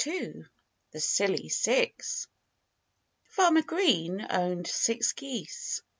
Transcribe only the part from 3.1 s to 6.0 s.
Farmer Green owned six geese.